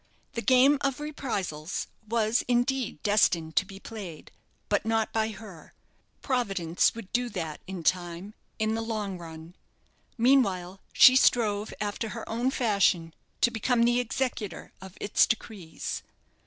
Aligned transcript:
The 0.33 0.41
game 0.41 0.79
of 0.81 0.99
reprisals 0.99 1.85
was, 2.09 2.41
indeed, 2.47 3.03
destined 3.03 3.55
to 3.57 3.67
be 3.67 3.79
played, 3.79 4.31
but 4.67 4.83
not 4.83 5.13
by 5.13 5.29
her; 5.29 5.75
Providence 6.23 6.95
would 6.95 7.13
do 7.13 7.29
that, 7.29 7.61
in 7.67 7.83
time, 7.83 8.33
in 8.57 8.73
the 8.73 8.81
long 8.81 9.19
run. 9.19 9.55
Meanwhile, 10.17 10.81
she 10.91 11.15
strove, 11.15 11.71
after 11.79 12.09
her 12.09 12.27
own 12.27 12.49
fashion, 12.49 13.13
to 13.41 13.51
become 13.51 13.83
the 13.83 13.99
executor 13.99 14.73
of 14.81 14.97
its 14.99 15.27
decrees. 15.27 16.01